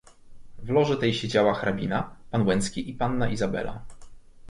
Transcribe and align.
"W 0.57 0.69
loży 0.69 0.97
tej 0.97 1.13
siedziała 1.13 1.53
hrabina, 1.53 2.15
pan 2.31 2.47
Łęcki 2.47 2.89
i 2.89 2.93
panna 2.93 3.29
Izabela." 3.29 3.81